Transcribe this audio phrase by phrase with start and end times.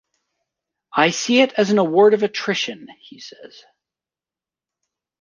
[0.93, 3.63] "I see it as an award of attrition," he says.